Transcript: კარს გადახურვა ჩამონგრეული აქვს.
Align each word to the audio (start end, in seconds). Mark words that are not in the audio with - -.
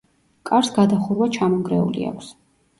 კარს 0.49 0.71
გადახურვა 0.77 1.29
ჩამონგრეული 1.37 2.11
აქვს. 2.11 2.35